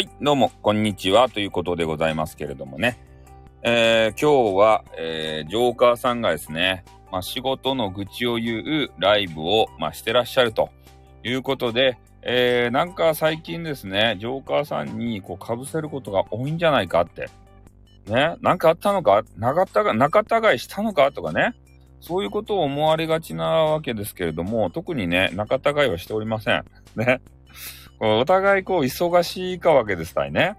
[0.00, 2.98] はい、どうも、こんにちは、ということでございますけれどもね。
[3.62, 10.70] えー、今日は、えー、ジョーカーさんがですね、まあ、仕事の愚痴を言うライブを、まあ、してらっしゃると
[11.22, 17.28] いうことで、えー、なんか最近ですね、ジョーカーさんにこう被せることが多いんじゃないかって。
[18.06, 19.22] ね、なんかあったのか？
[19.36, 21.12] 仲違い、仲違いしたのか？
[21.12, 21.52] とかね。
[22.00, 26.64] そういうことを思われがちなわけですけれども、特にね、仲違いはしておりません。
[26.96, 27.20] ね。
[28.00, 30.56] お互いこう忙しいかわけですたいね。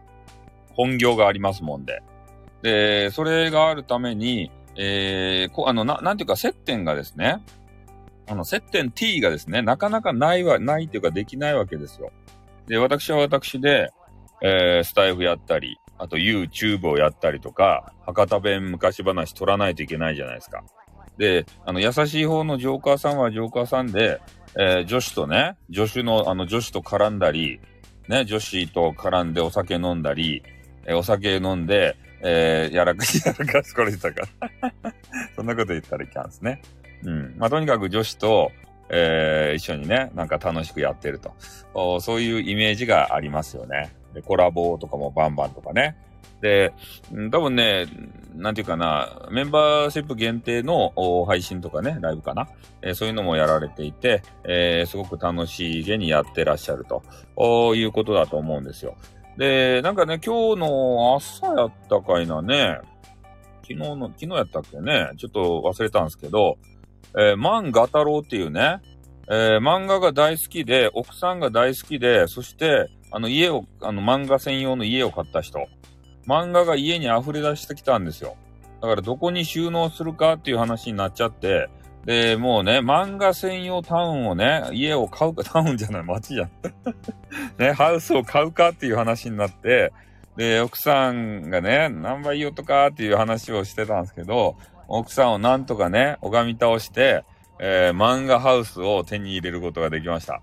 [0.74, 2.02] 本業がありますもんで。
[2.62, 7.42] で、それがあるために、えー、こあの、な、なんていうか接点がですね、
[8.28, 12.12] あの、接点 T がですね、なかなかないわ、ないっていうかできないわけですよ。
[12.68, 13.92] で、私は私で、
[14.42, 20.64] えー、スタイフやったり、あと YouTube をやったりとか、博多弁昔話取らないといけないじゃないですか。
[21.18, 24.20] で、あの、優しい方のジョーカーさんはジョーカーさんで、
[24.58, 27.60] えー、女子とね、助手の、あの、女子と絡んだり、
[28.08, 30.44] ね、女子と絡んでお酒飲んだり、
[30.86, 34.28] えー、お酒飲んで、えー、やらか、 やらかしこれたか。
[35.36, 36.62] そんなこと言ったらいかんですね。
[37.04, 37.36] うん。
[37.38, 38.52] まあ、とにかく女子と、
[38.90, 42.00] えー、一緒にね、なんか楽しくやってると。
[42.02, 43.94] そういうイメージがありますよね。
[44.14, 45.96] で、コラボとかもバンバンとかね。
[46.42, 46.74] で、
[47.32, 47.88] 多分ね、
[48.36, 50.94] なんていうかな、メンバーシップ限定の
[51.28, 52.48] 配信とかね、ライブかな、
[52.82, 58.96] えー、そういうのもやられていて、えー、すごく楽しげにやってらっしゃるということだと思うんですよ。
[59.38, 62.80] で、なんかね、今日の朝やったかいなね、
[63.62, 66.58] 昨日の、昨日やったっけね、ちょっと忘れたんですけど、
[67.18, 68.80] えー、漫画太郎っていうね、
[69.30, 75.68] えー、漫画が大好きで、奥さんが大好きで、そして、あの家を、あの漫画専用の家を買った人。
[76.28, 78.36] 漫画が家に溢れ出してきたんですよ。
[78.82, 81.70] だからどこに収納するかっていう話になっちゃって、
[82.06, 86.52] で、もうね、漫画専用タウンをね、家を買うか、タウンじゃない、街じゃん。
[87.60, 89.94] ね、ハウスを買うかっていう話になって、
[90.36, 94.56] で、奥さんがね、何倍言うとかっていう話をしてたんですけど、
[94.88, 97.24] 奥さんをなんとかね、拝み倒して、
[97.60, 100.42] えー、漫画ハウスを手に入れることができました。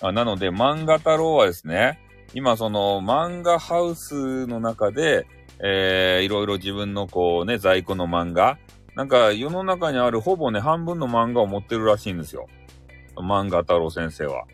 [0.00, 1.98] あなので、漫画太郎はですね、
[2.34, 5.26] 今その漫画ハウスの中で、
[5.60, 8.58] えー、いろいろ自分のこうね、在庫の漫画、
[8.96, 12.46] なんか世の中にあるほぼね、半分の漫画を持ってるらしいんですよ。
[13.16, 14.44] 漫画太郎先生は。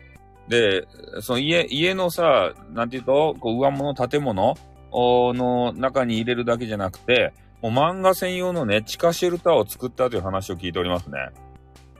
[0.47, 0.87] で、
[1.21, 4.55] その家、家のさ、なんていうと、こう上物、建物
[4.91, 11.17] の中に入れるだけじゃなくて、もう漫画専用のね、地下シェルターを作ったという話を聞いておりますね。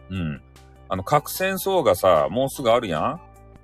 [0.09, 0.41] うん。
[0.89, 3.21] あの、核戦争がさ、もうすぐあるやん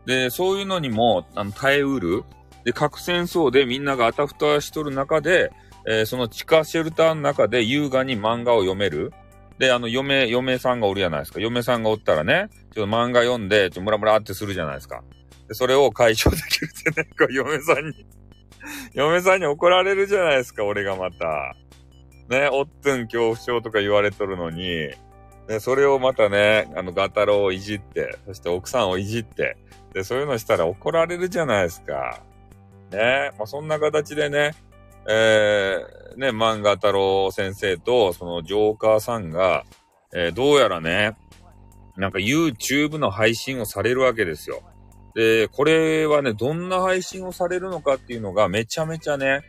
[0.08, 2.24] で、そういうのにも、あの、耐えうる。
[2.64, 5.52] で、核戦争でみんながあたふたしとる中で、
[5.86, 9.14] えー、その地下シェルターの中で優雅に漫画を読める。
[9.60, 11.40] で、あの、嫁、嫁さんがおるじゃないですか。
[11.40, 15.04] 嫁さんがおったらね、ちょっと漫画読んで、ちょっとムラムラってするじゃないですか。
[15.48, 18.06] で、それを解消できるってね、こう嫁さんに
[18.94, 21.56] 嫁さんに怒られるじゃないですか、俺がまた。
[22.30, 24.90] ね、おっつん恐怖症とか言われとるのに、
[25.48, 29.56] ね、それをまたね、あの、ガタロウをいじって、そして奥さんをいじって、
[30.04, 32.22] そういうのしたら怒られるじゃないですか。
[32.92, 33.32] ね。
[33.38, 34.54] まあ、そんな形でね、
[35.08, 39.64] えー、ね、漫画太郎先生と、そのジョーカーさんが、
[40.14, 41.16] えー、どうやらね、
[41.96, 44.62] なんか YouTube の配信をされるわけですよ。
[45.16, 49.42] で、これはね、どんな配信をされるのかっていうのがめちゃめちゃね、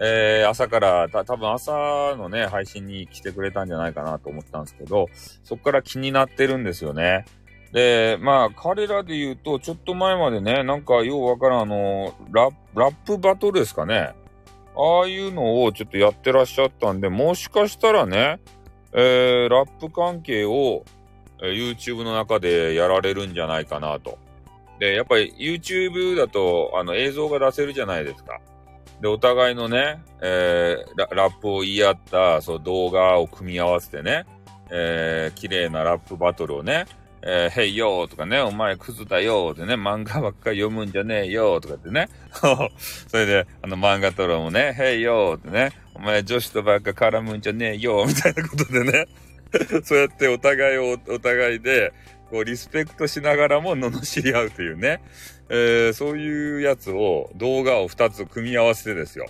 [0.00, 1.72] えー、朝から、た、多分朝
[2.16, 5.06] のね、配信に来てくれたんじゃないかなと思ったんですけど、
[5.44, 7.24] そこから気になってるんですよね。
[7.74, 14.14] で、まあ、彼らで言うと、ちょっと前までね、なんかようわからん、あの、ラップバトルですかね。
[14.76, 18.38] ああいうのをちょっとやってらっしゃったんで、もしかしたらね、
[18.92, 20.84] えー、ラップ関係を、
[21.42, 24.18] えー、YouTube の中でやられるんじゃないかなと。
[24.78, 28.40] で、やっぱり YouTube だと、あの、映像が出せるじゃないですか。
[29.00, 34.26] で、お互いのね、えー、ララップを言い合った、そう、動画を組み合わせてね、
[34.70, 36.86] えー、綺麗なラップバトルをね、
[37.26, 42.10] えー、へいよーとかね、お前クズだよーってね、漫画ばっか読むんじゃねえよーとかってね。
[43.08, 49.06] それで、あの漫画トロもね、へいよーってね、お前女子とばっか絡むんじゃねえよーみたいなことでね。
[49.84, 51.94] そうやってお互いをお互いで、
[52.30, 55.00] こう、リスペクトしながらも罵り合うというね。
[55.48, 59.26] えー、そういうやつを、動画を2つ組み合わせてですよ。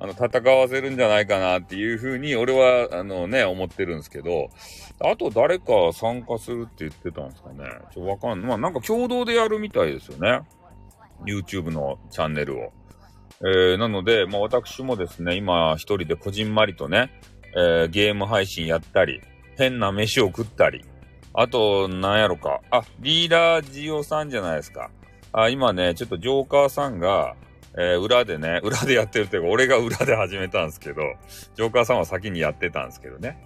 [0.00, 4.48] あの、戦わせるんじゃないかなっていうふうに、俺は、あのね、思ってるんですけど、
[5.00, 7.64] あと誰か参加するって言ってたんですかね。
[7.92, 8.48] ちょ、わかんない。
[8.48, 10.40] まあ、なんか共同でやるみたいですよね。
[11.26, 12.72] YouTube のチャンネルを。
[13.40, 17.10] えー、なので、まあ、私もですね、今、一人でこじんまりとね、
[17.56, 19.20] えー、ゲーム配信やったり、
[19.56, 20.84] 変な飯を食ったり、
[21.34, 22.60] あと、なんやろか。
[22.70, 24.90] あ、リーダージオさんじゃないですか。
[25.32, 27.36] あ、今ね、ちょっとジョーカーさんが、
[27.76, 31.02] えー、裏でね、 裏でやってるというか、俺が裏で始めたんですけど、
[31.54, 33.38] ジョーカーさんは先にやってたんですけどね。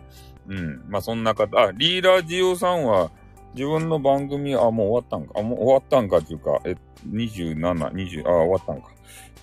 [0.48, 0.84] うん。
[0.88, 3.10] まあ、そんな方、あ、リーラージオさんは、
[3.54, 5.40] 自分の番組、あ、もう終わったんか。
[5.40, 6.74] あ、もう終わったんかっていうか、え、
[7.10, 8.88] 27、20、あ、終わったんか。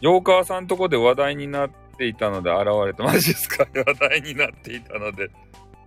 [0.02, 3.66] ジョーカーさんとこで話題になっていたので現れて、マジですか？
[3.76, 5.30] 話題になっていたので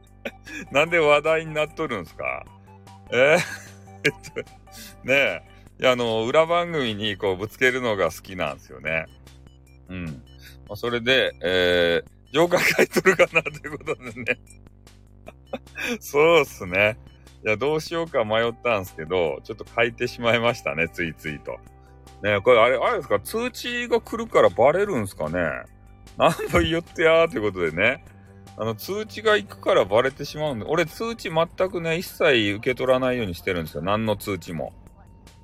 [0.70, 2.44] なんで話題になっとるんすか？
[3.10, 3.38] えー、
[4.04, 4.40] えっと、
[5.04, 5.42] ねえ。
[5.82, 9.06] いや、あの、裏番組にこうぶつけるのが好きなんですよね。
[9.88, 10.04] うん。
[10.06, 14.40] まあ、それで、えー、ジョーカー書いとるかなということでね
[15.98, 16.96] そうっすね。
[17.44, 21.58] いや、どうしようか迷ったんですけど、ちょっと書いてしまいましたね、ついついと。
[22.22, 25.40] ねこれあれ、あれですか、通知が来るからバレるんすかね？
[26.16, 28.04] 何度言ってやーということでね。
[28.56, 33.82] あの、通知が行くからバレてしまうんで、俺通知全くね、一切受け取らないようにしてるんですよ。
[33.82, 34.72] 何の通知も。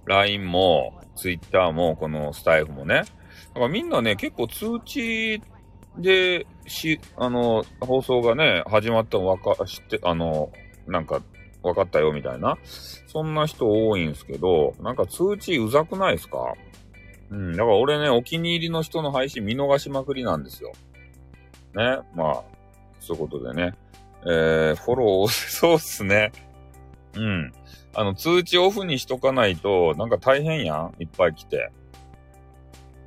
[0.08, 2.96] LINE も、Twitter も、このスタイフもね。
[2.96, 3.04] だ
[3.54, 5.40] からみんなね、結構通知
[5.98, 10.50] で、し、あの、放送がね、始まったのわか、知って、あの、
[10.86, 11.22] なんか、
[11.60, 12.56] 分かったよ、みたいな。
[13.08, 16.54] そんな人多いんすけど、なんか通知うざくないですか？
[17.30, 17.52] うん。
[17.52, 20.72] だから俺ね、お気に入りの人の配信見逃しまくりなんですよ。
[21.74, 21.98] ね。
[22.14, 22.42] まあ、
[23.00, 23.74] そういうことでね。
[24.24, 26.30] えー、フォロー、そうっすね。
[27.16, 27.52] うん。
[27.98, 31.72] あの、通知オフにしとかないと、なんか大変やんいっぱい来て。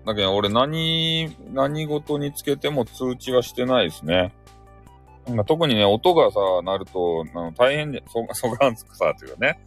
[0.06, 4.34] だけど、俺何、何事につけても通知はしてないですね。
[5.48, 9.64] 特にね、音がさ、鳴ると、あの大変で、そ、 そがんつくさ、というかね。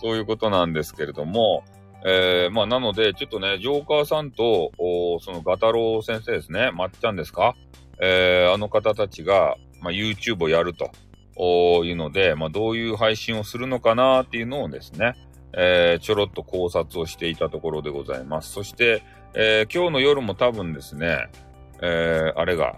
[0.00, 1.62] そういうことなんですけれども、
[2.04, 7.54] えー、まあ、なので、ちょっとね、ジョーカーさんと、おそのガタロウ先生ですね、まっちゃんですか？
[8.02, 10.90] えー、あの方たちが、まあ、YouTube をやると
[11.84, 15.14] いうので、まあ、どういう配信をするのかなっていうのをですね、
[15.52, 18.52] えー、ちょろっと考察をしていたところでございます。
[18.52, 19.02] そして、
[19.34, 21.28] えー、今日の夜も多分ですね、
[21.80, 22.76] えー、あれが、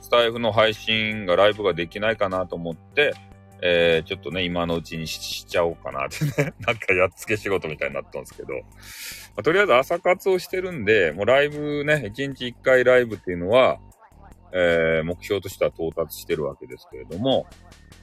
[0.00, 3.14] スタイフの配信がライブができないかなと思って、
[3.62, 8.60] えー、ちょっとね、今のうちにしちゃおうかなってね、 なんかやっつけ仕事みたいになったんですけど、ま
[9.38, 13.78] あ、とりあえず朝活をしてるんで、もうライブね、1日1回ライブっていうのは、
[14.58, 17.46] えー、目標としては到達してるわけですけれども、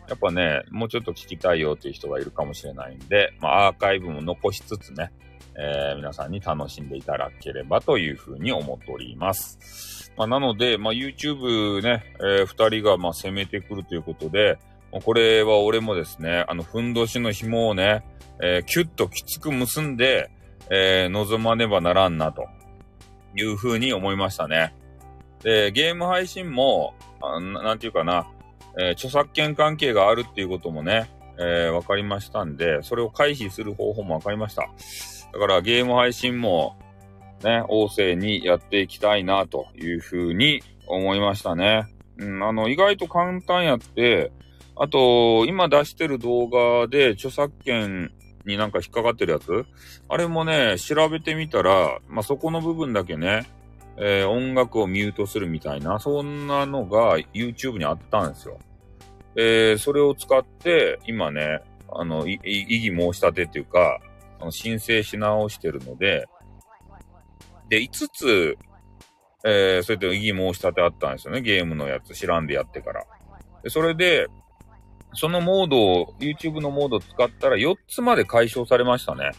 [0.07, 5.11] やっぱね、もうちょっと聞きたいよっていう人がいるかもしれないんで、まあ、アーカイブも残しつつね、
[5.57, 10.11] えー、皆さんに楽しんでいただければというふうに思っております。
[10.15, 14.59] まあ、なので、まあ、YouTube ね、えー、二人がまあ攻めてくるということで、
[15.03, 18.03] これは俺もですね、あの、ふんどしの紐をね、
[18.43, 20.29] えー、キュッときつく結んで、
[20.69, 22.45] えー、望まねばならんな、と
[23.35, 24.75] いうふうに思いましたね。
[25.43, 28.27] で、ゲーム配信も、なんていうかな、
[28.79, 34.69] えー、著作権関係があるっていうこともね、えー、わかりましたんで、それを回避する方法もわかりました。
[35.33, 36.77] だからゲーム配信も、
[37.43, 41.87] ね、旺盛にやっていきたいなというふうに思いましたね。
[42.17, 44.31] うん、あの、意外と簡単やって、
[44.75, 48.11] あと、今出してる動画で著作権
[48.45, 49.65] になんか引っかかってるやつ？
[50.09, 53.45] あれもね、調べてみたら、まあ、そこの部分だけね、
[53.97, 58.59] えー、音楽をミュートするみたいな、そんなのが YouTube にあったんですよ。
[59.35, 63.99] えー、それを使って、今ね、あの、異議申し立てっていうか、
[64.39, 66.27] あの申請し直してるので、
[67.69, 68.57] で、5つ、
[69.45, 73.05] えー、そうやって異議申し立てあったんですよね、ゲームのやつ、知らんでやってから。
[73.63, 74.27] でそれで、
[75.13, 79.31] そのモードを、YouTube のモードを使ったら4つまで解消されましたね。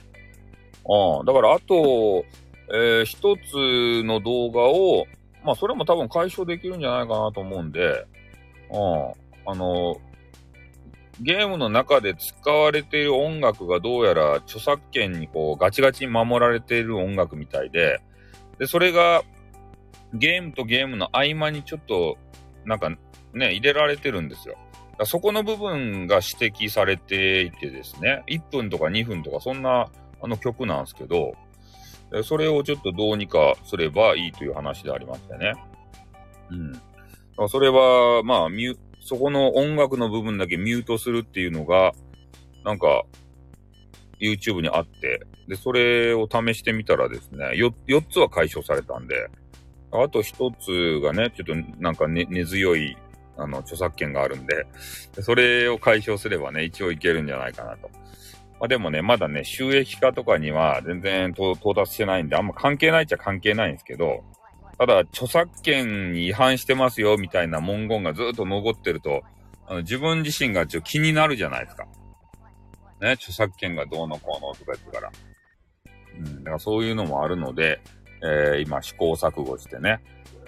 [0.88, 2.24] ああ、だからあと、
[2.74, 5.06] えー、一つの動画を、
[5.44, 8.04] まあそれも多分解消できるんじゃないかなと思うんで、
[8.70, 9.96] うん、あの、
[11.20, 18.00] ゲームの中で使われている音楽がどうやら著作権にこうガチガチに守られている音楽みたいで、
[18.58, 19.22] で、それが
[20.12, 22.18] ゲームとゲームの合間にちょっと
[22.64, 22.90] なんか
[23.32, 24.56] ね、入れられてるんですよ。
[25.04, 29.88] そこの部分が指摘されていてですね、1分とか2分とかそんな
[30.22, 31.34] あの曲なんですけど、
[32.22, 35.54] それをちょっとどうにかすればいいという話でありましてね。
[36.50, 36.54] う
[37.44, 37.48] ん。
[37.48, 41.92] それは、まあ、ミュ、そこの音楽の部分だけミュートするっていうのが、
[42.64, 43.04] なんか、
[44.20, 49.28] YouTube にあって、で、それを試してみたらですね、4, 4つは解消されたんで、
[49.90, 52.96] あと1つがね、ちょっとなんか根、強い、
[53.36, 54.66] あの、著作権があるんで、
[55.20, 57.90] それを解消すればね、一応いけるんじゃないかなと。
[58.64, 64.24] まあ、でもね、まだね、収益化とかには全然到達してないんで、あんま関係ないっちゃ関係ないんですけど、
[64.78, 69.22] ただ、著作権に違反してますよ、みたいな文言がずっと残ってると、
[69.66, 71.86] あの自分自身がちょ気になるじゃないですか。
[73.02, 75.12] ね、著作権がどうのこうのとか言ってから。
[76.16, 77.82] うん、だからそういうのもあるので、
[78.22, 80.00] えー、今試行錯誤してね。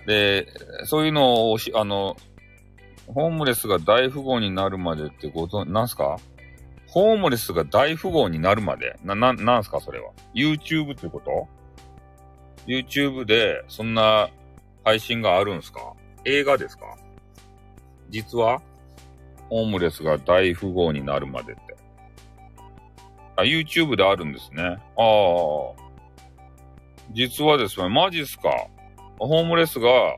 [0.07, 0.47] で、
[0.85, 2.17] そういうのを、あの、
[3.09, 6.17] ホームレスが大富豪になるまでってこと、なんすか？
[6.97, 11.47] ホームレスが大富豪になるまでな、な、なんすかそれは？YouTube ってこと
[12.67, 14.31] ?YouTube でそんな
[14.83, 15.93] 配信があるんすか？
[16.25, 16.97] 映画ですか？
[18.09, 18.63] 実は？
[19.51, 21.77] ホームレスが大富豪になるまでって。
[23.37, 24.63] あ、YouTube であるんですね。
[24.63, 24.79] ああ。
[27.13, 28.49] 実はですね、マジっすか？
[29.19, 30.17] ホームレスが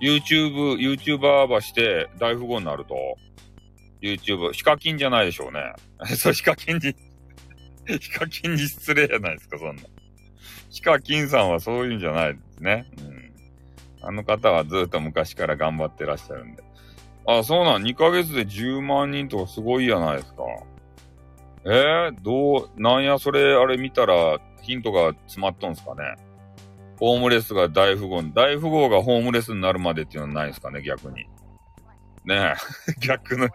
[0.00, 2.94] YouTube、YouTuber ばして大富豪になると、
[4.00, 5.72] YouTube、ヒカキンじゃないでしょうね。
[6.16, 6.94] そう、ヒカキンに
[7.98, 9.82] ヒカキンに失礼じゃないですか、そんな。
[10.70, 12.86] ヒカキンさんはそういうんじゃないですね。
[12.98, 13.32] うん。
[14.02, 16.62] あの方はずっと昔から頑張ってらっしゃるんで。
[17.26, 20.42] あ、そうなん、2ヶ月で10万人とかすごいやないですか。
[21.64, 26.14] えー、どう、なんや、それ、あれ見たら、ヒントが詰まっとんすかね。
[26.98, 31.26] ホームレスが大富豪、大富豪がホームレスになるまでっていうのはないですかね、逆に。
[32.26, 32.54] ね
[32.88, 33.48] え、 逆の、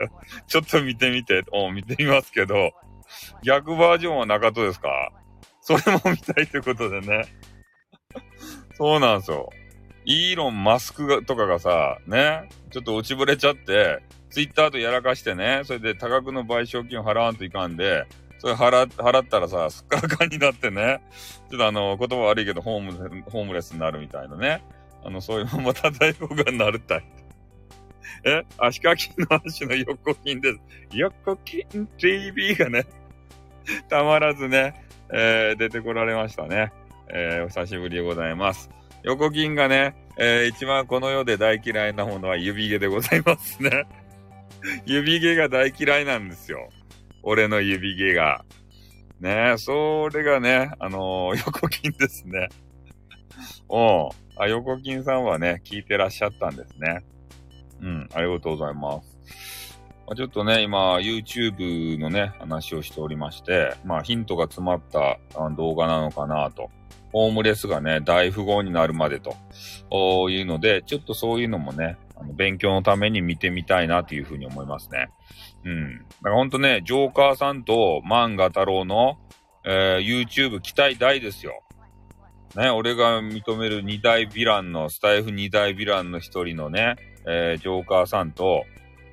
[0.48, 2.72] ちょっと見てみて、お見てみますけど、
[3.44, 5.12] 逆バージョンは中戸ですか？
[5.62, 7.26] それも見たいってことでね。
[8.76, 9.50] そうなんですよ。
[10.06, 14.00] イーロン・マスクがとかがさ、ね、ちょっと落ちぶれちゃって、
[14.32, 18.06] ツイッターとやらかしてね、それで多額の賠償金を払わんといかんで、
[18.40, 21.02] それ払、払ったらさ、すっからかんになってね、
[21.50, 24.64] ちょっとあの、言葉悪いけど、ホーム、ホームレスになるみたいなね。
[25.04, 27.04] あの、そういうままた大富がなるたい。
[28.24, 30.60] え足掛けの足の横金です。
[30.94, 32.86] 横金 TV がね、
[33.90, 36.72] たまらずね、えー、出てこられましたね。
[37.14, 38.70] えー、お久しぶりでございます。
[39.04, 43.86] 横金がね、えー、一番この世で大嫌いなものは指毛でございますね。
[44.86, 46.70] 指毛が大嫌いなんですよ。
[47.24, 48.46] 俺の指毛が。
[49.20, 52.50] ねそれがね、あのー、横金ですね。
[53.70, 57.04] おあ、横金さんはね、聞いてらっしゃったんですね。
[57.82, 59.82] うん、ありがとうございます。
[60.08, 65.20] まあ、ちょっとね、今、YouTube のね、話をしておりまして、まあ、ヒントが詰まった
[65.56, 66.70] 動画なのかなと。
[67.14, 69.36] ホームレスがね、大富豪になるまでと
[70.30, 75.10] いうので、ちょっとそういうのもね、あの勉強のために見てみたいなというふうに思いますね。
[75.66, 75.98] うん。
[75.98, 79.18] だからほんとね、ジョーカーさんと漫画太郎の、
[79.66, 81.64] えー、YouTube 期待大ですよ。
[82.56, 86.96] ね、俺が認める二大ヴィランの、スタイフ二大ヴィランの一人のね、
[87.26, 88.66] えー、ジョーカーさんと、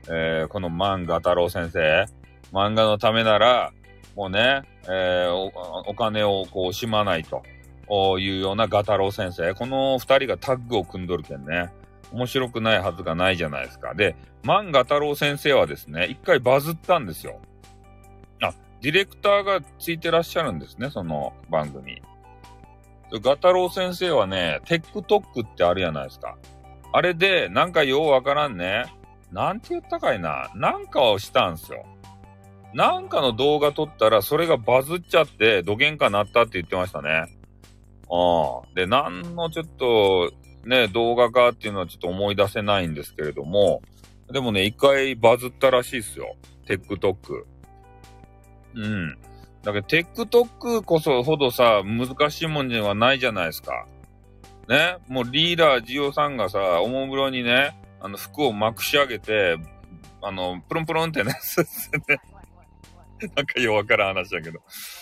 [0.09, 2.07] えー、この漫画太郎先生、
[2.53, 3.73] 漫画のためなら、
[4.17, 9.55] もうね、えー、お金をこう惜しまないというようなガタロウ先生。
[9.55, 11.71] この二人がタッグを組んどるけんね。
[12.13, 13.95] 面白くないはずがないじゃないですか。
[13.95, 17.41] で、漫画太郎先生はですね、一回バズったんですよ。
[18.43, 22.03] あ、ディレクターがついてらっしゃるんですね、その番組。
[23.23, 26.37] ガタロウ先生はね、テックトックってあるじゃないですか。
[26.93, 28.87] あれで、なんかようわからんね。
[29.33, 30.51] なんて言ったかいな。
[30.55, 31.85] なんかをしたんすよ。
[32.75, 37.11] なんかの動画撮ったら、それがバズっちゃって、どげんかなったって言ってましたね。
[38.11, 38.75] ああ。
[38.75, 40.33] で、なんのちょっと、
[40.65, 43.83] ね、動画かっていうのはちょっと思い出せないんですけれども、
[44.31, 46.37] でもね、一回バズったらしいっすよ。
[46.67, 47.47] TikTok。
[48.75, 49.19] うん。
[49.63, 53.87] だけど、 TikTok こそほどさ、難しいもんではないじゃないですか。
[54.69, 54.99] ね。
[55.09, 59.57] もうリーダージオさんがさ、おもむろにね、あの、服をまくし上げて、
[60.23, 61.35] あの、プルンプルンってね、
[63.35, 64.61] なんかよわからん話だけど、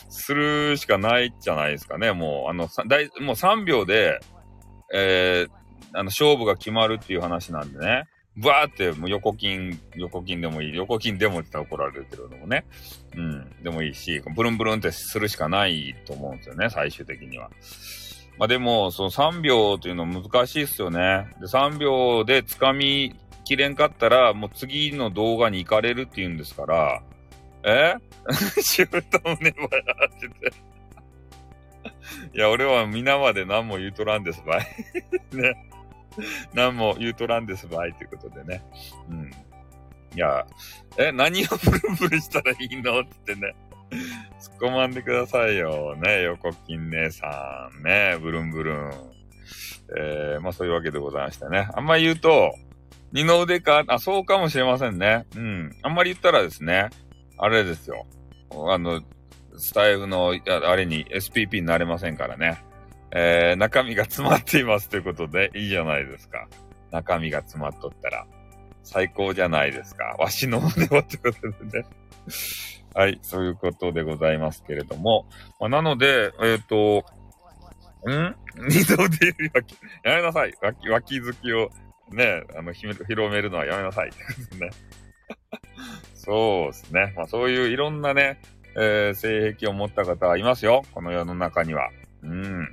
[0.08, 2.12] するしかないじゃないですかね。
[2.12, 4.20] もう、あの、だいもう3秒で、
[4.94, 5.50] えー、
[5.92, 8.04] あの、勝負が決まるっていう話なんでね。
[8.36, 10.76] バーって、もう横金、横金でもいい。
[10.76, 12.66] 横金でもって怒られてるのもね。
[13.16, 13.62] うん。
[13.62, 17.50] でもいいし、ブルンブルンってするしかないと思うんですよね、最終的には。
[18.38, 21.28] まあでも、その3秒というの難しいっすよね。
[21.40, 23.14] で、3秒で掴み
[23.44, 27.02] きれんかったら、もう次の動画に行かれるって言うんですから、
[27.64, 27.94] え？
[28.60, 29.68] シュート胸ばや
[30.06, 30.52] ってて。
[32.34, 34.66] いや、俺は皆まで何も言うとらんですばい。
[35.32, 35.54] ね。
[36.54, 38.62] 何も言うとらんですばいということでね。
[39.10, 39.30] うん。
[40.14, 40.46] いや、
[40.98, 43.00] え、何をブルブルしたらいいの？
[43.00, 43.54] ってね。
[43.90, 45.96] 突っ込まんでくださいよ。
[45.96, 47.82] ね、横金姉さん。
[47.82, 48.90] ね、ブルンブルン。
[49.98, 51.68] えー、まあそういうわけでございましてね。
[51.74, 52.54] あんまり言うと、
[53.12, 55.26] 二の腕か、あ、そうかもしれませんね。
[55.36, 55.70] うん。
[55.82, 56.90] あんまり言ったらですね、
[57.38, 58.06] あれですよ。
[58.68, 59.02] あの、
[59.56, 62.62] スタイフの、あれに SPP になれませんからね。
[63.12, 66.48] えー、中身が詰まっていますということで、いいじゃないですか。
[66.90, 68.26] 中身が詰まっとったら。
[68.82, 70.16] 最高じゃないですか。
[70.18, 71.86] わしの胸はということでね。
[72.96, 75.26] はい、そういうことでございますけれども。
[75.60, 77.04] まあ、なので、えっ、ー、と、
[78.10, 78.36] ん？
[78.68, 79.76] 二度出るわけ。
[80.08, 80.54] やめなさい。
[80.62, 81.70] 脇、脇好きを
[82.10, 82.98] ね、あの、広
[83.30, 84.10] めるのはやめなさい。
[86.14, 87.12] そうですね。
[87.16, 88.40] まあそういういろんなね、
[88.76, 90.82] えー、性癖を持った方はいますよ。
[90.92, 91.90] この世の中には。
[92.22, 92.68] うん。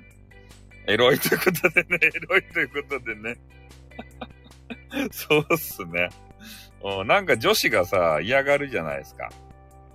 [0.88, 3.36] エロいということでね、エロいということでね。
[5.12, 6.10] そうっすね。
[7.06, 9.30] なんか女子がさ、嫌がるじゃないですか。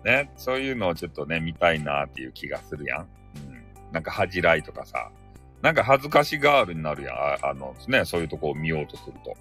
[0.05, 0.31] ね。
[0.37, 3.01] そういうのをちょっとね、見たいなっていう気がするやん。
[3.01, 3.93] うん。
[3.93, 5.11] なんか恥じらいとかさ。
[5.63, 7.47] なんか恥ずかしガールになるやん。
[7.47, 9.37] あの、ね、そういうとこを見ようとすると。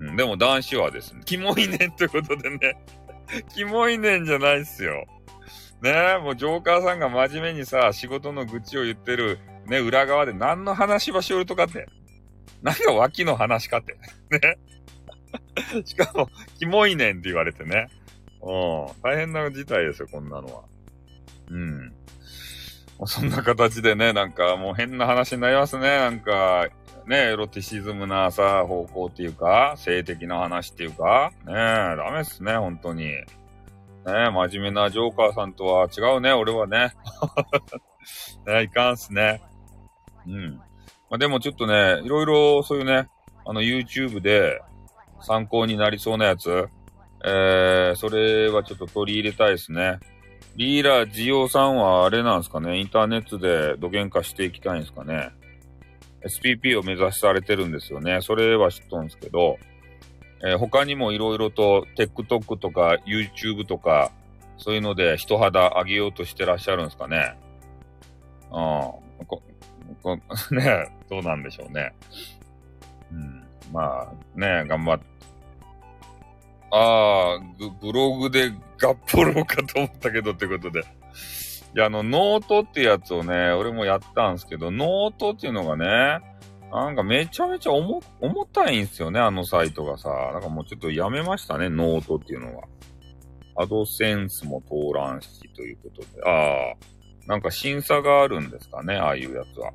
[0.00, 0.16] うん。
[0.16, 2.76] でも男子はですね、キモいねんということでね。
[3.54, 5.06] キモいねんじゃないっすよ。
[5.82, 11.86] ねえ、もうジョーカーさんが真面目にさ、仕事の愚痴を言ってる、ね、裏側で何の話ばしおるとかって。
[12.62, 13.94] なんか脇の話かって。
[14.30, 14.58] ね。
[15.84, 16.28] しかも、
[16.58, 17.88] キモいねんって言われてね。
[18.42, 19.02] うん。
[19.02, 20.64] 大変な事態ですよ、こんなのは。
[21.50, 21.92] うん。
[23.06, 25.98] そんな形でね、なんかもう変な話になりますね。
[25.98, 26.68] なんか、
[27.06, 33.04] ね、エロティシズムなさ、方向っていうか、性的な話っていうか、ねダメっすね、本当に。
[33.04, 33.24] ね
[34.06, 36.92] 真面目なジョーカーさんとは違うね、俺はね。
[38.46, 39.42] ねいかんっすね。
[40.26, 40.54] うん。
[40.54, 43.08] まあ、でもちょっとね、いろいろそういうね、
[43.44, 44.60] あの YouTube で
[45.20, 46.68] 参考になりそうなやつ、
[47.24, 49.98] えー、それはちょっと取り入れたいですね。
[50.56, 55.30] リーラージオさんはあれなんですかね、インターネットで土幻化していきたいんですかね。
[56.22, 58.20] SPP を目指されてるんですよね。
[58.20, 59.58] それは知っとるんですけど、
[60.42, 64.12] えー、他にもいろいろと TikTok とか YouTube とか、
[64.58, 67.38] そういうので人肌上げようとしてらっしゃるんですかね。
[68.50, 69.26] うん。
[69.26, 69.42] こ、
[70.02, 70.18] こ、
[70.52, 71.92] ねどうなんでしょうね。
[73.12, 73.42] うん。
[73.72, 75.09] まあ、ね頑張って。
[76.72, 77.40] ああ、
[77.80, 80.80] ブログでガッポロかと思ったけどってことで。
[80.80, 86.20] いや、あの、ノートってやつをね、俺もやったんですけど、ノートっていうのがね、
[86.72, 90.08] なんかめちゃめちゃ重、重たいんですよね、あのサイトがさ。
[90.32, 92.64] なんかもうちょっとやめましたね、ノートっていうのは。
[93.56, 96.22] アドセンスも通らんし、ということで。
[96.24, 96.74] ああ、
[97.26, 99.72] なんか審査があるんですかね、ああいうやつは。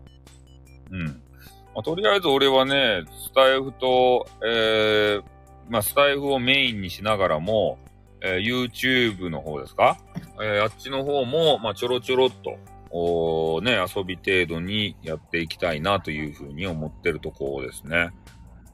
[0.91, 1.05] うん。
[1.05, 5.23] まあ、とりあえず俺はね、スタイフと、えー、
[5.69, 7.80] まあ、スタイフをメインにしながらも、
[8.21, 9.97] えー、YouTube の方ですか？
[10.41, 12.58] えー、あっちの方も、まあ、ちょろちょろっと、
[12.91, 18.12] おね、遊び程度にやっていきたいなというふうに思ってるところですね。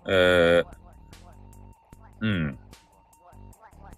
[0.07, 0.65] えー、
[2.21, 2.59] うん。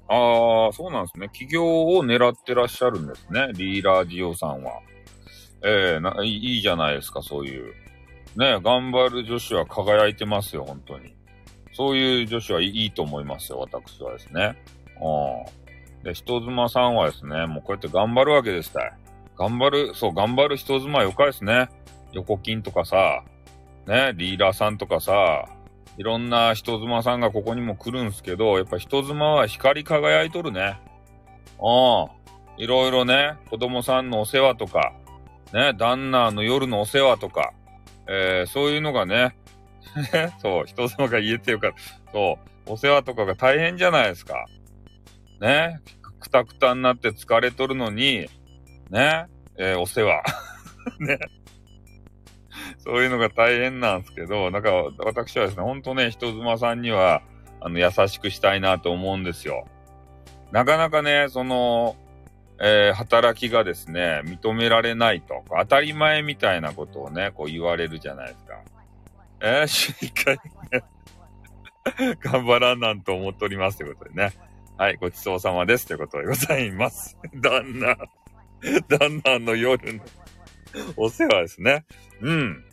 [0.07, 1.27] ああ、そうなんですね。
[1.27, 3.49] 企業を狙ってらっしゃるんですね。
[3.53, 4.79] リーラージオさんは。
[5.65, 7.73] ええー、な、いいじゃないですか、そういう。
[8.35, 11.15] ね、頑張る女子は輝いてますよ、本当に。
[11.73, 14.55] そういう女子はいいと思いますよ、私はですね。
[15.01, 16.03] うん。
[16.03, 18.93] で、人妻さんはですね、もうこうやって頑張るわけですたい。
[19.37, 21.69] 頑張る、そう、頑張る人妻よかですね。
[22.11, 23.23] 横金とかさ、
[23.87, 25.45] ね、リーダーさんとかさ、
[25.97, 30.79] いろんな人妻さんがここにも来るんすけど、やっぱ人妻は光り輝いとるね。
[31.59, 32.23] うん。
[32.57, 34.93] いろいろね、子供さんのお世話とか、
[35.53, 37.53] ね、旦那の夜のお世話とか、
[38.07, 39.35] えー、そういうのがね、
[40.41, 41.73] そう、人妻が言えてるから、
[42.11, 44.45] そう、お世話とかが大変じゃないですか。
[45.39, 45.81] ね、
[46.19, 48.27] くたくたになって疲れとるのに、
[48.89, 50.23] ね、えー、お世話。
[50.99, 51.19] ね。
[52.79, 57.21] そういうのが大変なんですけど、なんか私はですね、ほんとね、人妻さんには、
[57.61, 59.65] あの、優しくしたいなと思うんですよ。
[60.51, 61.95] なかなかね、その、
[62.61, 68.61] えー、働きがですね、認められないと、当たり前みたいなことをね、こう言われるじゃないですか。
[69.45, 70.39] えー、週1回
[70.71, 70.83] ね
[72.21, 74.33] 頑張らんなんと思っておりますということでね。
[74.77, 77.17] はい、ごちそうさまですということでございます。
[77.35, 77.97] 旦那、
[78.87, 80.01] 旦那の夜の
[80.95, 81.83] お世話ですね。
[82.21, 82.63] うん。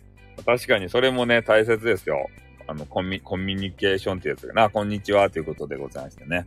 [0.46, 2.28] 確かにそれもね、大切ですよ。
[2.68, 6.46] あの、コミコミュニケーションってやつがな、こんにちはということでございましてね。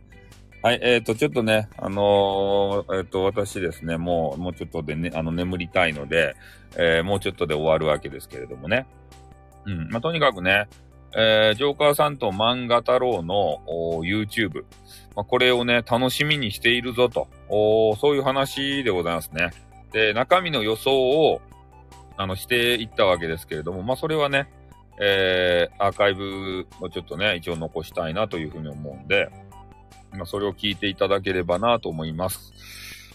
[0.62, 6.34] はい、えっ、ー、と、ちょっとね、あのー、えっ、ー、と、私ですね、もう、もうちょっとでね、あの、眠りたいので、
[6.78, 8.86] えもうちょっとで終わるわけですけれどもね。
[9.66, 9.88] うん。
[9.90, 10.68] まあ、とにかくね、
[11.16, 13.60] えー、ジョーカーさんと漫画太郎の
[14.02, 14.64] YouTube、
[15.14, 19.50] まあ、これをね、楽しみにしているぞと、そういう話でございますね。
[19.92, 21.40] で、中身の予想を、
[22.16, 24.48] あの、していったわけですけれども、まあ、それはね、
[25.00, 29.30] えー、アーカイブをちょっとね、一応残したいなというふうに思うんで、
[30.12, 32.52] まあ、それを聞いていただければなと思います。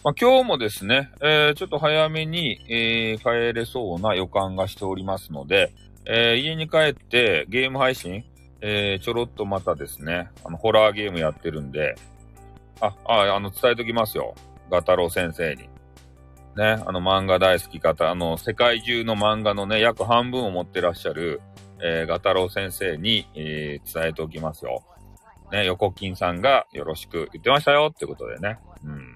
[0.04, 5.74] まあ、今日もですね、えー、ちょっと早めに、えー、帰れそうな予感がしておりますので、
[6.12, 8.26] えー、家に帰ってゲーム配信、
[8.62, 11.96] えー、ちょろっとまたですね、あの、ホラーゲームやってるんで、
[12.82, 14.34] あ、あ、あの、伝えときますよ。
[14.72, 15.70] ガタロウ先生に。
[16.56, 21.42] ね、あの漫画大好き方、あの、世界中の漫画のね、約半分を持ってらっしゃる、
[21.80, 24.84] えー、ガタロウ先生に、えー、伝えておきますよ。
[25.52, 28.58] ね、横金さんがよろしく言ってましたよってことでね。
[28.84, 29.16] うん。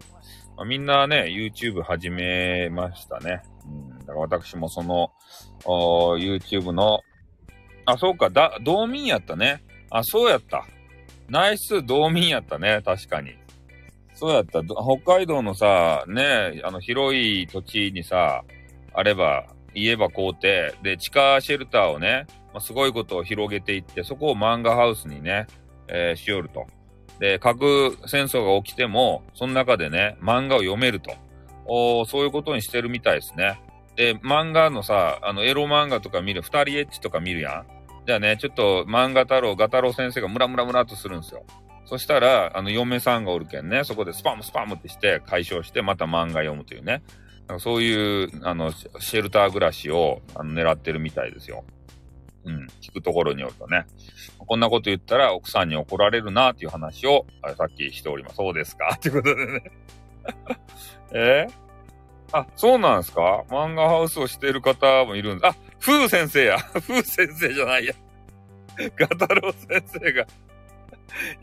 [0.56, 3.41] まあ、みんなね、YouTube 始めましたね。
[3.65, 3.99] うん。
[3.99, 5.12] だから私もその、
[5.65, 7.02] お YouTube の、
[7.86, 9.63] あ、そうか、だ、道民やったね。
[9.89, 10.65] あ、そうやった。
[11.30, 12.82] ナイス道民やったね。
[12.84, 13.36] 確かに。
[14.13, 14.62] そうやった。
[14.63, 18.43] 北海道のさ、ね、あの広い土地にさ、
[18.93, 25.47] あれば、言えばこうて、で、地下シェルターをね、まあ、すごいことを広げていって、そこを漫画ハウスにね、
[25.88, 26.67] えー、しよると。
[27.19, 31.13] で、核戦争が起きても、その中でね、漫画を読めると。
[31.65, 33.60] おそういうことにしてるみたいですね。
[33.95, 37.65] で、漫画のさ、あの、エロ漫画とか見る、二人エッチとか見るやん。
[38.06, 41.45] じゃあね、ちょっと漫画太郎、ガタロウ先生がムラムラムラっとするんですよ。
[41.86, 47.03] そしたら、あの、嫁さんがおるけんね、そこでスパムスパムってして解消して、また漫画読むというね。
[47.47, 51.63] なんかそういう、あの、シェルター暮らしをあの狙ってるみたいですよ。
[52.45, 53.86] うん、聞くところによるとね。
[54.38, 57.25] こんなこと言ったら奥さんに怒られるなっていう話を
[57.58, 58.36] さっきしております。
[58.36, 58.93] そうですか？
[58.95, 59.71] っていうことでね
[61.13, 61.47] え？
[61.49, 61.53] ー、
[62.34, 63.46] あ、そうなんですか？
[63.50, 65.52] 漫画ハウスをしている方もいるんです。
[65.52, 66.58] あ、ふう先生や。
[66.82, 67.93] ふう先生じゃないや。
[68.98, 70.26] ガタロウ先生が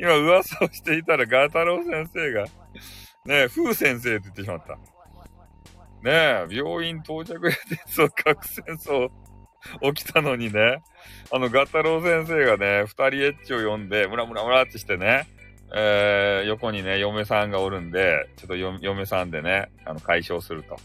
[0.01, 2.45] 今噂をしていたらガタロウ先生が、
[3.25, 4.75] ねえ、ふう先生って言ってしまった。
[4.75, 4.81] ね
[6.07, 9.11] え、病院到着や鉄を核戦争
[9.95, 10.83] 起きたのにね、
[11.31, 15.27] あの、ガタロウ先生がね、二人エッチを呼んで、ムラムラムラってしてね、
[15.73, 20.77] えー、横にね、嫁さんがおるんで、ちょっと嫁さんでね、あの、解消すると。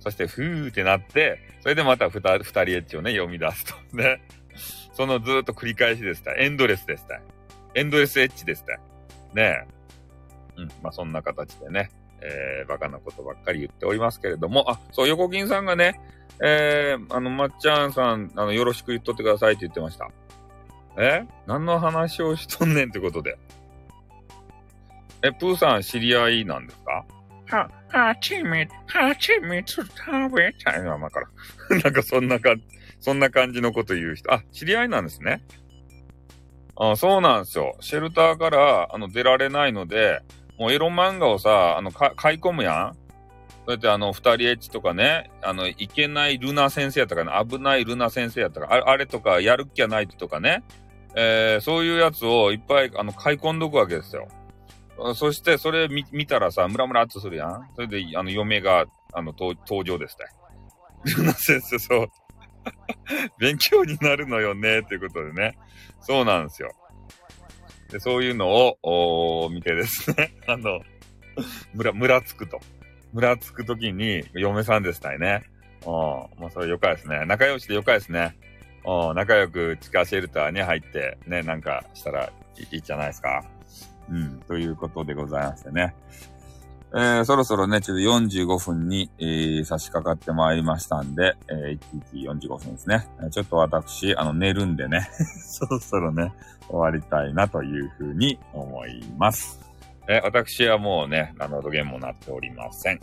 [0.00, 2.38] そして、ふーってなって、それでまた二人エ
[2.78, 3.74] ッチをね、読み出すと。
[3.96, 4.22] ね。
[4.94, 6.34] そのずっと繰り返しでした。
[6.34, 7.20] エンドレスでした。
[7.74, 8.78] エンドレスエッジですね。
[9.34, 9.66] ね
[10.58, 10.60] え。
[10.60, 10.68] うん。
[10.82, 16.00] まあ、そんな形でね、えー、バカなことばっかり言っておりますけれども、あ、そう、横金さんがね、
[16.42, 20.10] えー、あの、まっちゃんさん、あの、よろしく言っとってくださいって言ってました。
[20.98, 21.24] え？
[21.46, 23.38] 何の話をしとんねんってことで。
[25.24, 27.04] え、プーさん知り合いなんですか？
[27.56, 28.48] は、はちみ、
[28.86, 31.28] はちみつ食べたいな、まから。
[31.82, 32.54] なんかそんなか、
[33.00, 34.32] そんな感じのこと言う人。
[34.32, 35.42] あ、知り合いなんですね。
[36.76, 37.76] あそうなんですよ。
[37.80, 40.20] シェルターから、あの、出られないので、
[40.58, 42.96] もうエロ漫画をさ、あの、か、買い込むやん
[43.64, 50.64] そうやってあの、二人エッチとかね、あの、いけないルナ先生やったかな、危ないルナ先生やったか、ああれとか、やるっきゃないとかね、
[51.14, 54.26] えー、そういうやつをいっぱい、あの、買い込んどくわけですよ。
[55.14, 57.68] そして、それ見見たらさ、ムラムラっとするやん。
[57.74, 60.26] それで、あの、嫁が、あの、登場ですね。
[61.16, 62.08] ルナ先生、そう。
[63.38, 65.58] 勉強になるのよね、ということでね。
[66.00, 66.70] そうなんですよ。
[67.90, 70.80] で、そういうのを、見てですね、 あの、
[71.74, 72.60] むら、むらつくと。
[73.12, 75.44] むらつくときに、嫁さんでしたいね。
[75.84, 76.40] うん。
[76.40, 77.24] まあ、それよかですね。
[77.26, 78.36] 仲良しでよかですね。
[78.86, 79.16] うん。
[79.16, 82.32] 仲良く地下シェルターに入って、ね、なんかしたら
[82.72, 83.44] いいじゃないですか。
[84.12, 84.40] うん。
[84.46, 85.94] ということでございましてね。
[86.94, 93.08] えー、そろそろね、ちょっと45分に、えー、差し掛かってまいりましたんで、えー、1日45分ですね。
[93.30, 95.08] ちょっと私、あの、寝るんでね、
[95.46, 96.34] そろそろね、
[96.68, 99.58] 終わりたいなというふうに思います。
[100.06, 103.00] えー、私はもうね、あの、土源もなっておりません。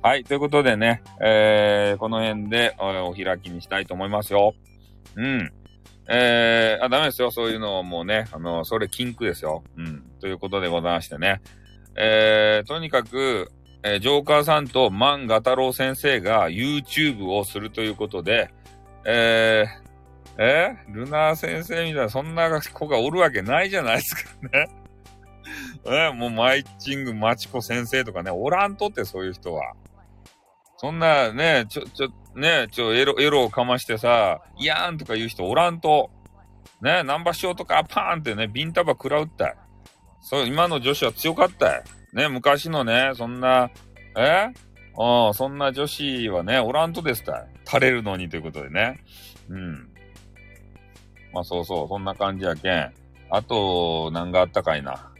[0.00, 4.54] はい、ということでね、えー、この辺でお開きにしたいと思いますよ。
[5.16, 5.52] うん。
[6.08, 7.30] えー、あ、ダメですよ。
[7.30, 9.64] そういうのはもうね、あの、それ禁句ですよ。
[9.76, 10.02] うん。
[10.20, 11.40] ということでございましてね。
[11.96, 13.50] えー、とにかく、
[13.82, 18.50] えー、ジョーカーさんとマンガ太郎先生が YouTube をするということで、
[19.04, 19.86] えー、
[20.38, 24.68] えー、ルナー先生みたいな、そんな子がおるわけないじゃないですかね。
[25.86, 29.72] えー、もうマイチング、マチコ先生とかね、おらんとってそういう人は。
[30.78, 36.10] そんなね、ちょ、ちょ、ね、ちょ、エロ、エロをかましてさ、いやーんとか言う人おらんと。
[36.82, 39.56] ね、ナンバーショーとかパーンってね、ビンタバ食らうったい。
[40.20, 41.82] そう、今の女子は強かったよ。
[42.12, 43.70] ね、昔のね、そんな、
[44.16, 44.48] え？
[44.98, 49.00] ああ、そんな女子はね、おらんとですたい垂れるのにということでね。
[49.48, 49.90] うん。
[51.32, 52.92] まあそうそう、そんな感じやけん。
[53.30, 55.12] あと、何があったかいな。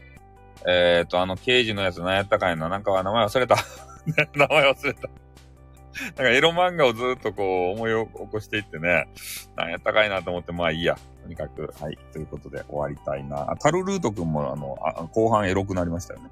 [0.67, 2.69] えっ、と、あの、刑事のやつ何やったかいな。
[2.69, 3.55] なんか名前忘れた。
[4.35, 5.09] 名前忘れた。
[6.15, 9.07] なんかエロ漫画をずっとこう思い起こしていってね、
[9.55, 10.97] 何やったかいなと思って、まあいいや。
[11.23, 11.97] とにかく、はい。
[12.13, 13.55] ということで終わりたいな。
[13.59, 16.29] タルルートくんもあのあ、後半エロくなりましたよね。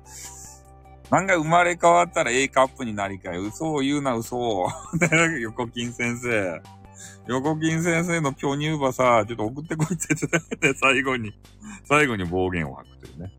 [1.09, 3.37] 漫画生まれ変わったら A カップになりかい。
[3.37, 4.69] 嘘を言うな、嘘を。
[5.41, 6.61] 横金先生。
[7.27, 11.33] 横金先生の巨乳馬さ、ちょっと送ってこいって言って、最後に。
[11.83, 13.31] 最後に暴言を吐くというね。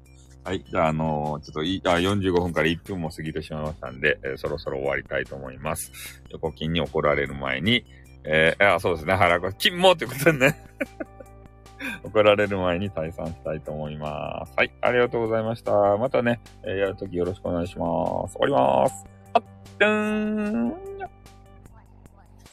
[0.47, 0.65] はい。
[0.71, 6.23] じゃあ、あのーちょっとい、あ、45分から1分も過ぎてしまいましたんで、えーそろそろ終わりたいと思います。
[6.31, 7.85] 横金に怒られる前に、
[8.23, 10.57] えー、あ、そうですね、腹子、金もってことでね。
[12.05, 14.53] 怒られる前に退散したいと思います。
[14.57, 14.71] はい。
[14.83, 15.73] ありがとうございました。
[15.97, 18.37] またね、えーやるときよろしくお願いします。
[18.37, 19.05] 終わります。
[19.33, 19.43] あっ、
[19.81, 20.96] でーん。